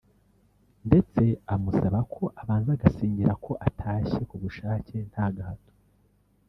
[0.87, 1.23] ndetse
[1.53, 5.73] amusaba ko abanza agasinyira ko atashye kubushake nta gahato